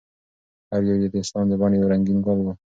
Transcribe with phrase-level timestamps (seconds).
[0.71, 2.47] هر یو یې د اسلام د بڼ یو رنګین ګل و.